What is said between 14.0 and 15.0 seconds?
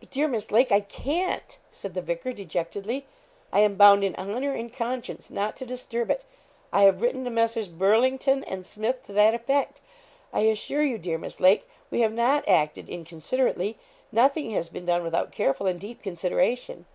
nothing has been